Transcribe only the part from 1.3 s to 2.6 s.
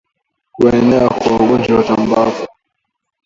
ugonjwa wa chambavu